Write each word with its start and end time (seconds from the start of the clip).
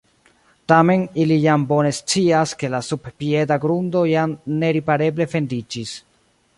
Tamen 0.71 1.03
ili 1.23 1.37
jam 1.43 1.67
bone 1.73 1.91
scias, 1.99 2.55
ke 2.63 2.71
la 2.77 2.81
subpieda 2.89 3.61
grundo 3.67 4.05
jam 4.15 4.37
neripareble 4.65 5.33
fendiĝis. 5.37 5.99